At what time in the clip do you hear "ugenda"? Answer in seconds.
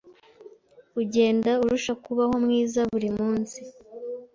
1.01-1.51